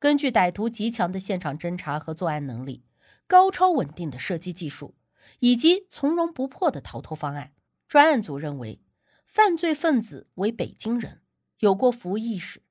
[0.00, 2.82] 根据歹徒极强的现场侦查和作案能力、
[3.26, 4.94] 高超稳定的射击技术
[5.40, 7.52] 以及从容不迫的逃脱方案，
[7.86, 8.80] 专案组认为，
[9.26, 11.20] 犯罪分子为北京人，
[11.58, 12.62] 有过服务意识，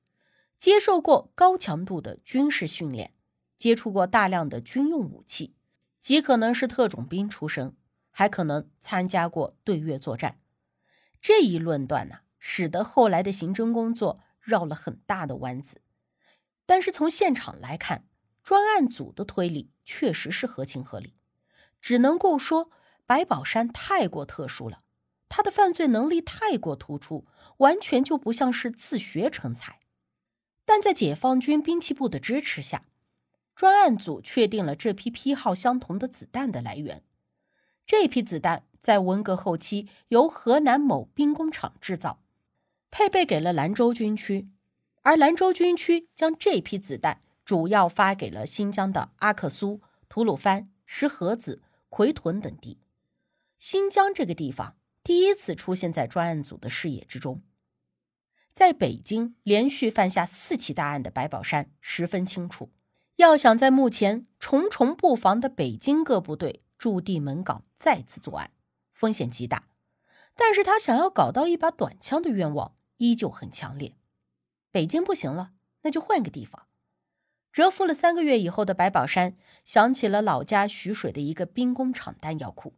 [0.57, 3.13] 接受过高强度的军事训练，
[3.59, 5.53] 接触过大量的军用武器，
[5.99, 7.75] 极可能是特种兵出身，
[8.09, 10.39] 还可能参加过对越作战。
[11.21, 15.81] 这一论断呢，使得后来的刑侦工作绕了很大的弯子。
[16.70, 18.06] 但是从现场来看，
[18.44, 21.16] 专案组的推理确实是合情合理，
[21.81, 22.70] 只能够说
[23.08, 24.84] 白宝山太过特殊了，
[25.28, 27.26] 他的犯罪能力太过突出，
[27.58, 29.80] 完全就不像是自学成才。
[30.64, 32.83] 但在解放军兵器部的支持下，
[33.56, 37.04] 专案组确定了这批批号相同的子弹的来源。
[37.88, 42.22] 这批子弹在文革后期由河南某兵工厂制造，
[42.92, 44.50] 配备给了兰州军区。
[45.09, 52.77] 而兰州军区将这批子弹主要发给了新疆的阿克苏、吐鲁番、石河子、奎屯等地。
[53.57, 57.41] 新疆这个地方第一次出现在专案组的视野之中。
[58.53, 62.69] 在北京连续犯下四起大案的白宝山十分清楚，
[63.15, 68.52] 要想在目前重重布防的北京各部队驻地门岗再次作案，
[68.93, 69.69] 风险极大。
[70.35, 73.95] 但是他想要搞到一把短枪的愿望依旧很强烈。
[74.72, 76.67] 北京不行了，那就换个地方。
[77.52, 79.36] 蛰伏了三个月以后的白宝山
[79.66, 82.76] 想起了老家徐水的一个兵工厂弹药库，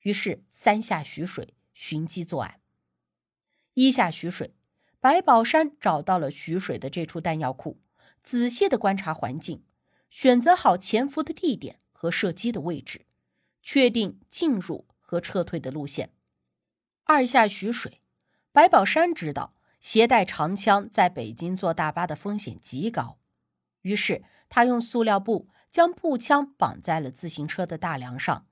[0.00, 2.60] 于是三下徐水寻机作案。
[3.74, 4.54] 一下徐水，
[5.00, 7.78] 白宝山找到了徐水的这处弹药库，
[8.22, 9.62] 仔细的观察环境，
[10.08, 13.04] 选择好潜伏的地点和射击的位置，
[13.62, 16.14] 确定进入和撤退的路线。
[17.04, 18.00] 二下徐水，
[18.50, 19.55] 白宝山知道。
[19.78, 23.18] 携带长枪在北京坐大巴的风险极高，
[23.82, 28.46] 于是他用塑料布将步枪绑在了自行车的大梁上，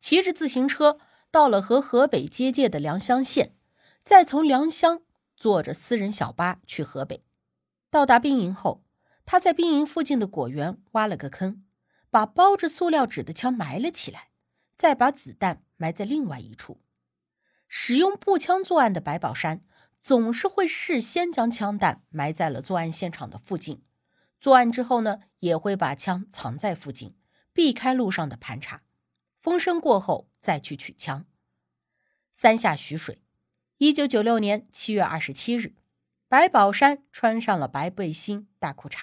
[0.00, 0.98] 骑着自行车
[1.30, 3.54] 到了和河北接界的良乡县，
[4.02, 5.02] 再从良乡
[5.36, 7.24] 坐着私人小巴去河北。
[7.90, 8.84] 到达兵营后，
[9.26, 11.64] 他在兵营附近的果园挖了个坑，
[12.10, 14.28] 把包着塑料纸的枪埋了起来，
[14.76, 16.80] 再把子弹埋在另外一处。
[17.66, 19.64] 使用步枪作案的白宝山。
[20.00, 23.82] 总是会事先将枪弹埋在了作案现场的附近，
[24.38, 27.16] 作案之后呢，也会把枪藏在附近，
[27.52, 28.82] 避开路上的盘查，
[29.40, 31.26] 风声过后再去取枪。
[32.32, 33.20] 三下徐水，
[33.78, 35.74] 一九九六年七月二十七日，
[36.28, 39.02] 白宝山穿上了白背心、大裤衩，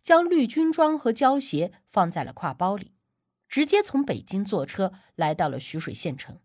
[0.00, 2.92] 将绿军装和胶鞋放在了挎包里，
[3.48, 6.40] 直接从北京坐车来到了徐水县城。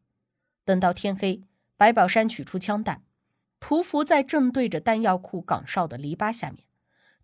[0.66, 1.44] 等到天黑，
[1.78, 3.04] 白宝山取出枪弹。
[3.64, 6.66] 匍匐在正对着弹药库岗哨的篱笆下面，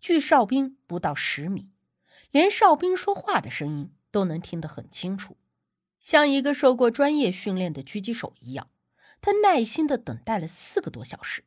[0.00, 1.70] 距哨兵不到十米，
[2.30, 5.36] 连哨兵说话的声音都能听得很清楚，
[5.98, 8.70] 像一个受过专业训练的狙击手一样。
[9.20, 11.44] 他耐心的等待了四个多小时，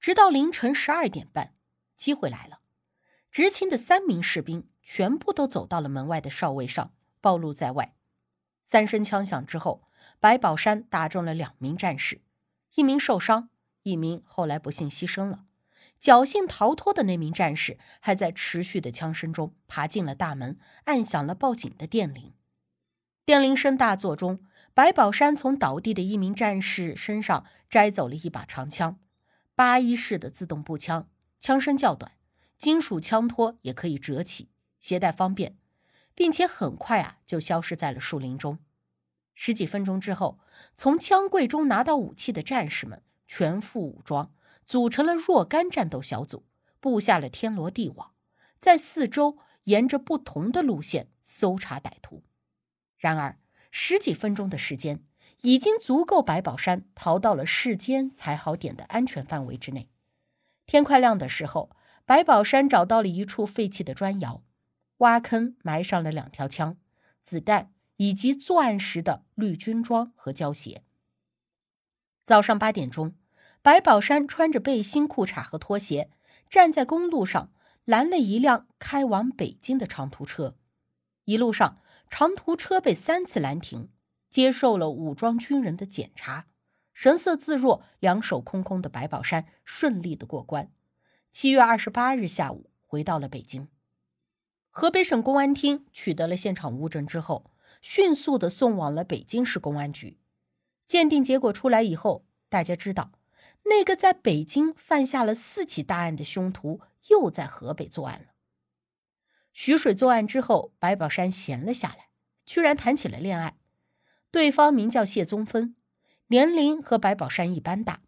[0.00, 1.52] 直到凌晨十二点半，
[1.94, 2.60] 机会来了。
[3.30, 7.94] 执勤的三名士兵全部都走到了门外的哨位上，暴露在外。
[8.64, 9.82] 三声枪响之后，
[10.18, 12.22] 白宝山打中了两名战士，
[12.74, 13.50] 一名受伤。
[13.82, 15.44] 一名后来不幸牺牲了，
[16.00, 22.34] 侥幸逃脱的那名战士还在持续的枪声中爬进了大门，按响了报警的电铃。
[23.24, 24.40] 电铃声大作中，
[24.74, 28.98] 白宝山从倒地的一名战士身上摘走了一把长枪，
[29.54, 31.08] 八一式的自动步枪，
[31.38, 32.12] 枪身较短，
[32.56, 35.56] 金属枪托也可以折起，携带方便，
[36.14, 38.58] 并且很快啊就消失在了树林中。
[39.34, 40.38] 十几分钟之后，
[40.74, 43.02] 从枪柜中拿到武器的战士们。
[43.32, 44.34] 全副武装，
[44.66, 46.44] 组成了若干战斗小组，
[46.80, 48.10] 布下了天罗地网，
[48.58, 52.24] 在四周沿着不同的路线搜查歹徒。
[52.98, 53.38] 然而，
[53.70, 55.04] 十几分钟的时间
[55.42, 59.88] 已经足够白宝山逃到了世间才好点的安全范围之内。
[60.66, 61.70] 天快亮的时候，
[62.04, 64.42] 白宝山找到了一处废弃的砖窑，
[64.98, 66.76] 挖坑埋上了两条枪、
[67.22, 70.82] 子弹以及作案时的绿军装和胶鞋。
[72.24, 73.14] 早上八点钟。
[73.62, 76.10] 白宝山穿着背心、裤衩和拖鞋，
[76.48, 77.52] 站在公路上，
[77.84, 80.56] 拦了一辆开往北京的长途车。
[81.24, 81.78] 一路上，
[82.08, 83.90] 长途车被三次拦停，
[84.30, 86.46] 接受了武装军人的检查。
[86.94, 90.72] 神色自若、两手空空的白宝山顺利的过关。
[91.30, 93.68] 七月二十八日下午，回到了北京。
[94.70, 97.50] 河北省公安厅取得了现场物证之后，
[97.82, 100.18] 迅速的送往了北京市公安局。
[100.86, 103.12] 鉴定结果出来以后，大家知道，
[103.70, 108.34] 那个在北京犯下了四起大案的凶徒又在河北作案了。
[109.52, 112.08] 徐水作案之后，白宝山闲了下来，
[112.44, 113.56] 居然谈起了恋爱。
[114.32, 115.76] 对方名叫谢宗芬，
[116.26, 118.02] 年龄和白宝山一般大，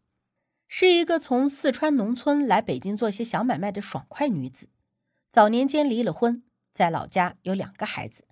[0.67, 4.69] 是一个从四川农村来北京做些小买卖的爽快女子。
[5.31, 6.43] 早年间离了婚，
[6.75, 8.26] 在老家有两个孩子。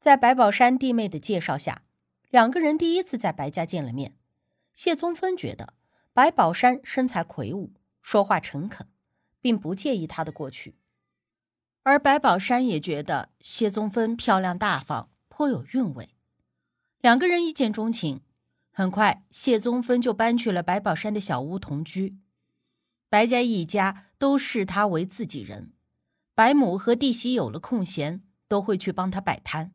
[0.00, 1.84] 在白宝山弟妹的介绍下。
[2.30, 4.16] 两个人第一次在白家见了面，
[4.72, 5.74] 谢宗芬觉得
[6.14, 7.72] 白宝山身材魁梧，
[8.02, 8.86] 说话诚恳，
[9.40, 10.76] 并不介意他的过去，
[11.84, 16.14] 而白宝山也觉得谢宗芬漂亮大方，颇有韵味，
[17.00, 18.20] 两个人一见钟情。
[18.74, 22.18] 很快，谢宗芬就搬去了白宝山的小屋同居，
[23.08, 25.72] 白家一家都视他为自己人，
[26.34, 29.72] 白母和弟媳有了空闲，都会去帮他摆摊。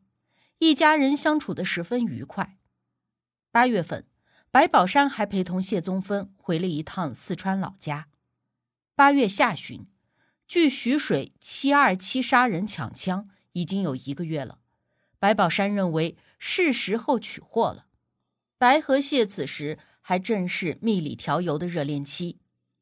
[0.58, 2.58] 一家人相处的十分愉快。
[3.52, 4.04] 八月份，
[4.50, 8.08] 白宝山还陪同谢宗芬回了一趟四川老家。
[8.94, 9.86] 八月下旬，
[10.46, 14.60] 距徐水七二七杀人抢枪已经有一个月了。
[15.18, 17.86] 白宝山认为是时候取货了。
[18.56, 22.38] 白和谢此时还正是蜜里调油的热恋期，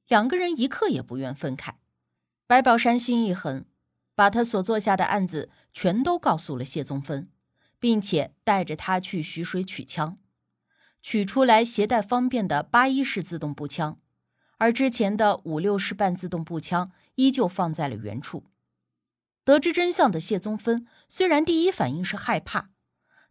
[0.07, 1.79] 两个人一刻也不愿分开。
[2.47, 3.65] 白宝山心一横，
[4.15, 7.29] 把他所做下的案子全都告诉了谢宗芬。
[7.79, 10.19] 并且带着他去徐水取枪，
[11.09, 14.01] 取出来携带方便的八一式自动步枪，
[14.57, 18.47] 而之前的五六式半自动步枪依旧放在了原处。
[19.45, 22.71] 得知真相的谢宗芬虽然第一反应是害怕，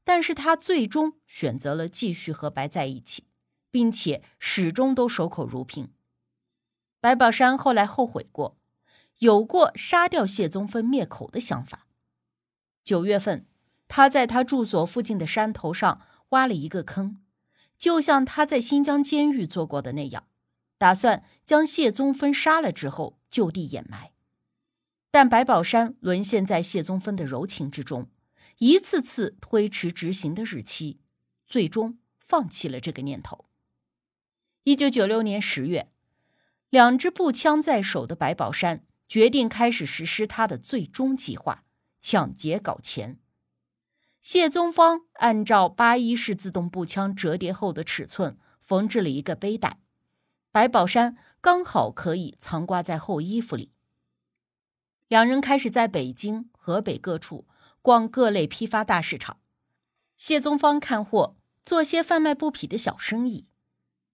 [0.06, 3.28] 但是他最终选择了继续和白在一起，
[3.70, 5.92] 并且始终都守口如瓶。
[7.02, 8.58] 白宝山后来后悔过，
[9.18, 11.88] 有过杀掉谢宗芬灭口的想法。
[12.86, 13.46] 九月份。
[13.88, 17.22] 他在他住所附近的山头上挖了一个坑，
[17.78, 20.28] 就像他在新疆监狱做过的那样，
[20.78, 24.12] 打算将谢宗芬杀了之后就地掩埋。
[25.12, 28.10] 但白宝山沦陷在谢宗芬的柔情之中，
[28.58, 31.00] 一次次推迟执行的日期，
[31.46, 33.46] 最终放弃了这个念头。
[34.64, 35.92] 一九九六年十月，
[36.70, 41.64] 两支步枪在手的白宝山决定开始实施他的最终计划——
[42.02, 43.20] 抢劫搞钱。
[44.26, 49.78] 谢宗芳按照八一式自动步枪折叠后的尺寸缝制了一个背带，
[50.52, 53.72] 白宝山刚好可以藏挂在后衣服里。
[55.08, 57.46] 两人开始在北京、河北各处
[57.84, 59.38] 逛各类批发大市场。
[60.18, 63.46] 谢宗芳看货，做些贩卖布匹的小生意，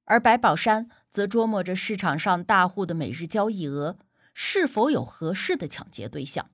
[0.03, 3.97] 而白宝山则琢磨着市场上大户的每日交易额
[4.33, 6.51] 是否有合适的抢劫对象。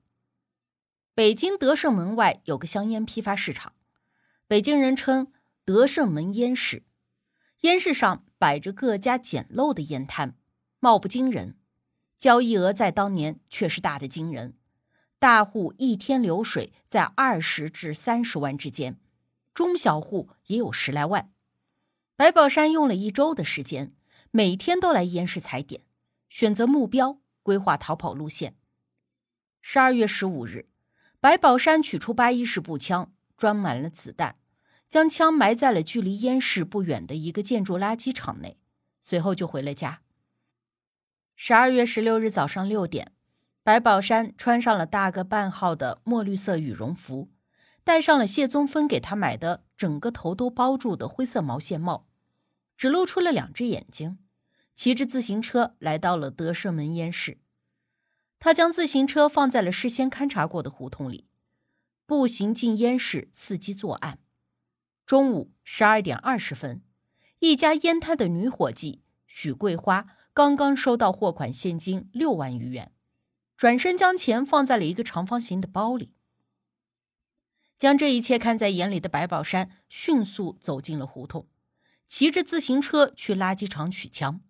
[1.18, 3.72] 北京德胜门外有个香烟批发市场，
[4.46, 5.32] 北京人称
[5.64, 6.84] 德胜门烟市。
[7.62, 10.36] 烟市上摆着各家简陋的烟摊，
[10.78, 11.58] 貌不惊人，
[12.20, 14.56] 交易额在当年却是大的惊人。
[15.18, 19.00] 大户一天流水在二十至三十万之间，
[19.52, 21.32] 中小户也有十来万。
[22.14, 23.92] 白宝山用了一周的时间，
[24.30, 25.82] 每天都来烟市踩点，
[26.28, 28.54] 选择目标，规划逃跑路线。
[29.60, 30.67] 十二月十五日。
[31.20, 34.36] 白宝山取出八一式步枪，装满了子弹，
[34.88, 38.56] 将枪埋在了距离烟市不远的一个建筑垃圾场内，
[39.00, 40.02] 随后就回了家。
[41.34, 43.10] 十二月十六日早上六点，
[43.64, 47.28] 白宝山穿上了大个半号的墨绿色羽绒服，
[47.82, 52.06] 戴上了谢宗芬给他买的整个头都包住的灰色毛线帽，
[52.76, 54.18] 只露出了两只眼睛，
[54.76, 57.38] 骑着自行车来到了德胜门烟市。
[58.40, 61.26] 他将自行车放在了事先勘察过的胡同里，
[62.06, 64.20] 步行进烟市伺机作案。
[65.04, 66.82] 中午十二点二十分，
[67.40, 72.92] 一家烟摊的女伙计许桂花刚刚收到货款现金六万余元，
[73.56, 76.12] 转身将钱放在了一个长方形的包里。
[77.76, 81.48] 将这一切看在眼里的白宝山迅速走进了胡同，
[82.06, 84.40] 骑着自行车去垃圾场取枪。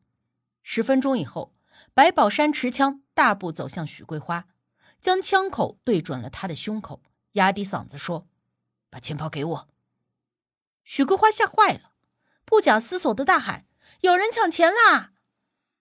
[0.62, 1.54] 十分钟以后。
[1.94, 4.46] 白宝山持枪大步走向许桂花，
[5.00, 8.28] 将枪口对准了她的胸口，压低嗓子说
[8.90, 9.68] ：“把钱包给我。”
[10.86, 11.94] 许桂花吓坏了，
[12.44, 13.66] 不假思索的大喊
[14.02, 15.14] ：“有人抢钱啦！”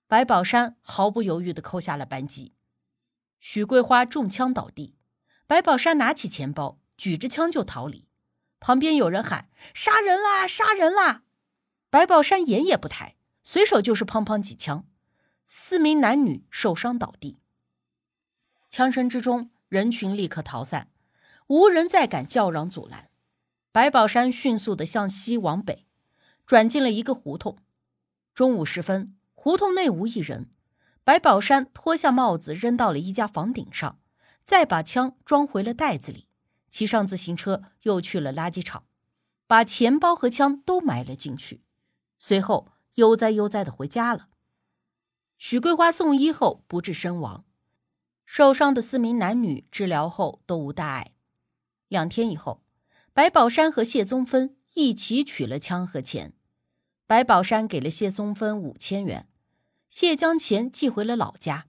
[0.09, 2.55] 白宝山毫不犹豫的扣下了扳机。
[3.39, 4.97] 许桂花中枪倒地，
[5.45, 8.09] 白宝山拿起钱包，举着枪就逃离。
[8.59, 10.47] 旁边有人喊：“杀人啦！
[10.47, 11.21] 杀人啦！”
[11.91, 14.87] 白宝山眼也不抬，随手就是砰砰几枪，
[15.49, 17.39] 四名男女受伤倒地。
[18.69, 20.89] 枪声之中，人群立刻逃散，
[21.47, 23.09] 无人再敢叫嚷阻拦。
[23.71, 25.85] 白宝山迅速的向西往北，
[26.45, 27.57] 转进了一个胡同。
[28.33, 30.49] 中午时分，胡同内无一人。
[31.05, 33.99] 白宝山脱下帽子扔到了一家房顶上，
[34.43, 36.27] 再把枪装回了袋子里，
[36.69, 38.83] 骑上自行车又去了垃圾场，
[39.47, 41.61] 把钱包和枪都埋了进去。
[42.19, 44.27] 随后悠哉悠哉的回家了。
[45.37, 47.45] 许桂花送医后不治身亡，
[48.25, 51.13] 受伤的四名男女治疗后都无大碍。
[51.87, 52.63] 两天以后，
[53.13, 56.33] 白宝山和谢宗芬一起取了枪和钱，
[57.05, 59.29] 白宝山给了谢宗芬五千元。
[59.89, 61.67] 谢将钱寄回了老家。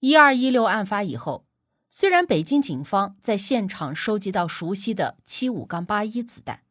[0.00, 1.46] 一二一六案发以后，
[1.90, 6.64] 虽然北京警方在现场收集到熟悉的七五杠八一子弹，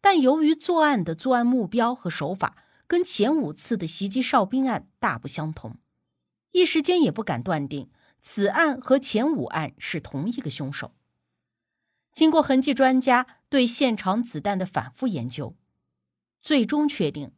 [0.00, 5.76] 但由于作案的作案目标和手法跟前五次的袭击哨兵案大不相同，
[6.50, 7.88] 一时间也不敢断定
[8.20, 10.96] 此案和前五案是同一个凶手。
[12.12, 15.54] 经过痕迹专家对现场子弹的反复研究，
[16.40, 17.30] 最终确定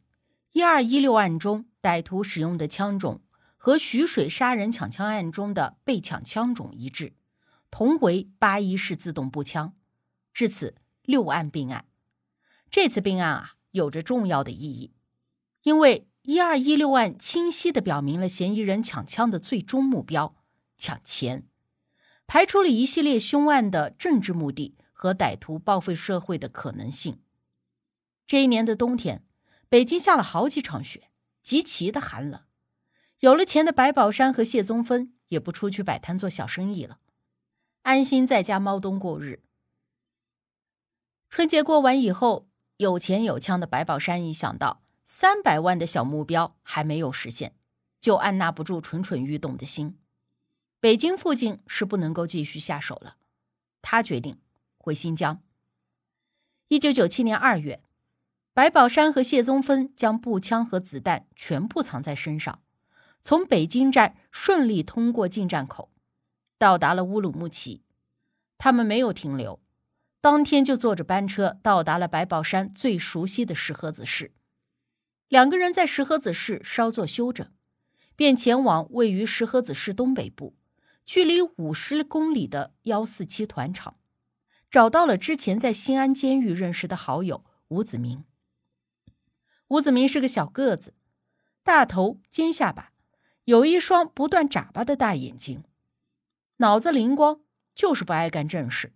[0.53, 1.65] 一二一六案中。
[1.83, 3.21] 歹徒使用的枪种
[3.55, 7.13] 和徐水杀人抢枪案中的被抢枪种一致，
[7.69, 9.75] 同为八一式自动步枪。
[10.33, 11.85] 至此，六案并案。
[12.71, 14.93] 这次并案啊，有着重要的意义，
[15.63, 20.35] 因为一二一六案清晰的表明了嫌疑人抢枪的最终目标——
[20.77, 21.47] 抢钱，
[22.27, 27.19] 排除了一系列凶案的政治目的和歹徒报复社会的可能性。
[28.25, 29.25] 这一年的冬天，
[29.67, 31.09] 北京下了好几场雪。
[31.43, 32.43] 极其的寒冷，
[33.19, 36.99] 有了钱的白宝山和谢宗芬也不出去摆摊做小生意了，
[37.81, 39.43] 安心在家猫冬过日。
[41.29, 47.55] 春节过完以后，有钱有枪的白宝山一想到三百万的小目标还没有实现，
[47.99, 49.97] 就按捺不住蠢蠢欲动的心。
[50.79, 53.17] 北京附近是不能够继续下手了，
[53.81, 54.39] 他决定
[54.77, 55.41] 回新疆。
[56.67, 57.83] 一九九七年二月。
[58.55, 62.61] 白宝山和谢宗芬将步枪和子弹全部藏在身上，
[63.19, 65.89] 从北京站顺利通过进站口，
[66.59, 67.81] 到达了乌鲁木齐。
[68.59, 69.59] 他们没有停留，
[70.21, 74.31] 当天就坐着班车到达了白宝山最熟悉的石河子市。
[75.33, 77.51] 两个人在石河子市稍作休整，
[78.15, 80.55] 便前往位于石河子市东北部、
[81.07, 83.97] 距离五十公里的幺四七团场，
[84.69, 88.25] 找到了之前在新安监狱认识的好友吴子明。
[89.69, 90.93] 吴子明是个小个子，
[91.63, 92.91] 大头尖下巴，
[93.45, 95.63] 有一双不断眨巴的大眼睛，
[96.57, 97.41] 脑子灵光，
[97.73, 98.93] 就是不爱干正事，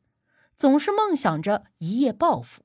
[0.56, 2.62] 总是梦想着一夜暴富。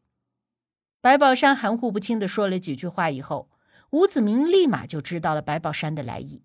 [1.01, 3.49] 白宝山含糊不清的说了几句话以后，
[3.93, 6.43] 吴子明立马就知道了白宝山的来意。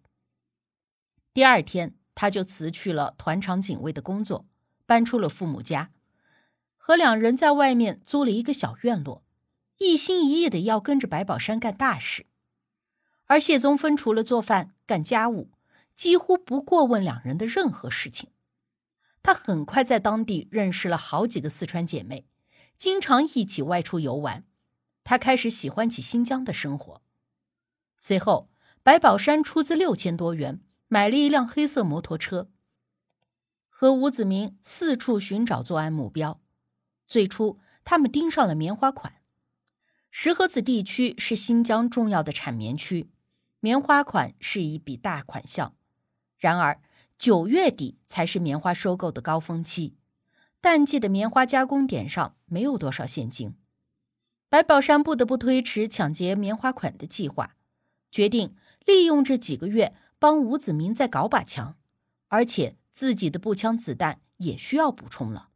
[1.34, 4.46] 第二天，他就辞去了团场警卫的工作，
[4.86, 5.92] 搬出了父母家，
[6.76, 9.24] 和两人在外面租了一个小院落。
[9.78, 12.26] 一心一意的要跟着白宝山干大事，
[13.28, 15.52] 而谢宗芬除了做饭、干家务，
[15.96, 18.32] 几乎不过问两人的任何事情。
[19.24, 22.28] 他很快在当地认识了好几个四川姐妹，
[22.76, 24.44] 经常一起外出游玩。
[25.06, 27.04] 他开始喜欢起新疆的生活。
[27.98, 28.50] 随后，
[28.84, 32.50] 白宝山出资六千多元买了一辆黑色摩托车，
[33.68, 36.40] 和吴子明四处寻找作案目标。
[37.08, 39.16] 最初，他们盯上了棉花款。
[40.10, 43.10] 石河子地区是新疆重要的产棉区，
[43.60, 45.76] 棉花款是一笔大款项。
[46.38, 46.80] 然而，
[47.18, 49.98] 九月底才是棉花收购的高峰期，
[50.62, 53.56] 淡季的棉花加工点上没有多少现金。
[54.50, 57.57] 白宝山不得不推迟抢劫棉花款的计划，
[58.12, 61.76] 决定利用这几个月帮吴子明再搞把枪，
[62.28, 65.50] 而且自己的步枪子弹也需要补充了。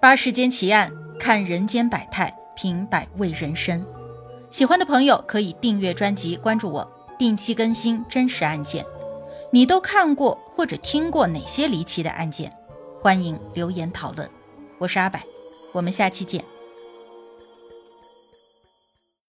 [0.00, 0.92] 八世间奇案。
[1.20, 3.86] 看人间百态，品百味人生。
[4.50, 8.84] 喜欢的朋友可以订阅专辑，关注我，定期更新真实案件。
[9.52, 12.52] 你都看过或者听过哪些离奇的案件？
[13.00, 14.28] 欢迎留言讨论。
[14.78, 15.20] 我是阿柏，
[15.70, 16.44] 我们下期见。